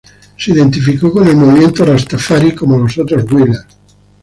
Se 0.35 0.49
identificó 0.51 1.11
con 1.11 1.27
el 1.27 1.35
movimiento 1.35 1.85
rastafari, 1.85 2.55
como 2.55 2.75
los 2.79 2.97
otros 2.97 3.23
Wailers. 3.31 3.67